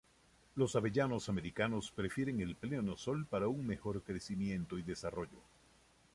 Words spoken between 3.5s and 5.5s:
mejor crecimiento y desarrollo.